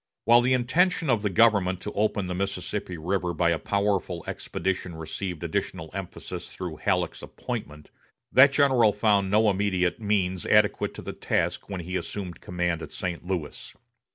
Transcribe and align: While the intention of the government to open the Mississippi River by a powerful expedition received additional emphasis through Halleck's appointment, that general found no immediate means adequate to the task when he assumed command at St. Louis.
While 0.25 0.41
the 0.41 0.53
intention 0.55 1.11
of 1.11 1.21
the 1.21 1.29
government 1.29 1.79
to 1.81 1.93
open 1.93 2.25
the 2.25 2.33
Mississippi 2.33 2.97
River 2.97 3.35
by 3.35 3.51
a 3.51 3.59
powerful 3.59 4.23
expedition 4.25 4.95
received 4.95 5.43
additional 5.43 5.91
emphasis 5.93 6.51
through 6.51 6.77
Halleck's 6.77 7.21
appointment, 7.21 7.91
that 8.31 8.51
general 8.51 8.93
found 8.93 9.29
no 9.29 9.47
immediate 9.47 10.01
means 10.01 10.47
adequate 10.47 10.95
to 10.95 11.03
the 11.03 11.13
task 11.13 11.69
when 11.69 11.81
he 11.81 11.95
assumed 11.97 12.41
command 12.41 12.81
at 12.81 12.91
St. 12.91 13.23
Louis. 13.23 13.75